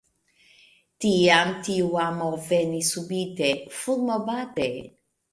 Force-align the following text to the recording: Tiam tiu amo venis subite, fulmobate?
Tiam 1.03 1.51
tiu 1.67 1.91
amo 2.03 2.29
venis 2.45 2.89
subite, 2.93 3.51
fulmobate? 3.83 4.67